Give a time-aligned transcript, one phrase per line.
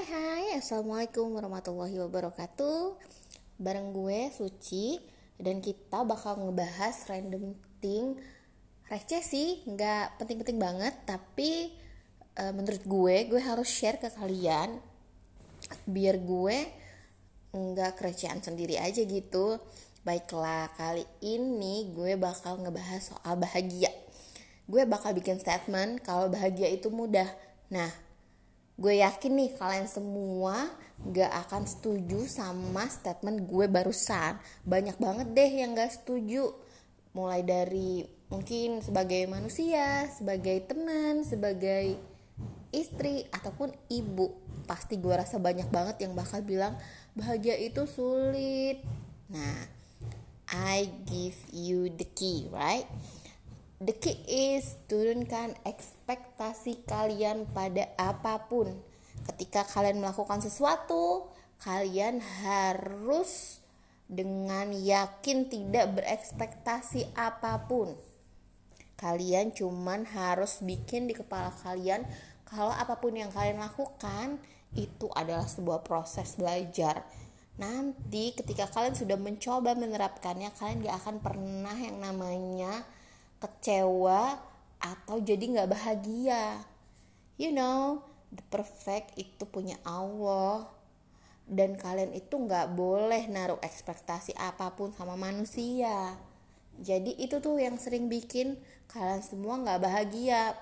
[0.00, 0.46] Hai hai.
[0.56, 2.96] Assalamualaikum warahmatullahi wabarakatuh.
[3.60, 4.96] Bareng gue Suci
[5.36, 7.52] Dan kita bakal ngebahas random
[7.84, 8.16] thing.
[8.88, 11.76] Receh sih Nggak penting-penting banget Tapi
[12.32, 14.80] e, menurut gue Gue harus share ke kalian
[15.84, 16.56] Biar gue
[17.52, 19.60] nggak kerecehan sendiri aja gitu.
[20.00, 23.92] Baiklah kali ini gue bakal ngebahas soal bahagia.
[24.64, 27.28] Gue bakal bikin statement kalau bahagia itu mudah.
[27.68, 28.08] Nah
[28.80, 30.72] gue yakin nih kalian semua
[31.12, 34.40] gak akan setuju sama statement gue barusan.
[34.64, 36.56] Banyak banget deh yang gak setuju.
[37.12, 42.00] Mulai dari mungkin sebagai manusia sebagai teman sebagai
[42.72, 44.32] istri ataupun ibu.
[44.64, 46.80] Pasti gue rasa banyak banget yang bakal bilang
[47.12, 48.80] bahagia itu sulit.
[49.28, 49.68] Nah
[50.50, 52.88] I give you the key right
[53.80, 58.76] The key is turunkan ekspektasi kalian pada apa pun.
[59.24, 61.32] Ketika kalian melakukan sesuatu,
[61.64, 63.64] kalian harus
[64.04, 67.96] dengan yakin tidak berekspektasi apa pun.
[69.00, 72.04] Kalian cuman harus bikin di kepala kalian
[72.44, 74.36] kalau apa pun yang kalian lakukan
[74.76, 77.08] itu adalah sebuah proses belajar.
[77.56, 82.99] Nanti ketika kalian sudah mencoba menerapkannya, kalian gak akan pernah yang namanya
[83.40, 84.38] kecewa
[84.80, 86.64] atau jadi nggak bahagia.
[87.40, 90.68] You know the perfect itu punya Allah.
[91.50, 96.14] Dan kalian itu nggak boleh naruh ekspektasi apa pun sama manusia.
[96.78, 98.54] Jadi itu tuh yang sering bikin
[98.86, 100.54] kalian semua nggak bahagia.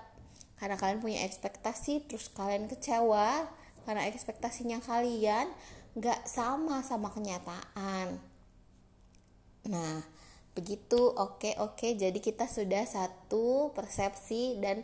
[0.57, 3.47] Karena kalian punya ekspektasi terus kalian kecewa
[3.87, 5.47] karena ekspektasinya kalian
[5.95, 8.19] nggak sama sama kenyataan.
[9.69, 10.18] Nah
[10.59, 11.95] begitu oke oke.
[11.95, 14.83] Jadi kita sudah satu persepsi dan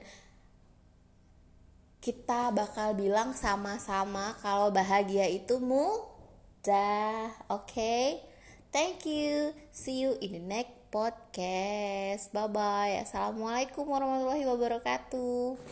[1.99, 7.67] kita bakal bilang sama-sama kalau bahagia itu mudah oke?
[7.67, 8.23] Okay?
[8.75, 9.55] thank you.
[9.71, 12.35] See you in the next podcast.
[12.35, 15.65] Bye bye assalamualaikum warahmatullahi wabarakatuh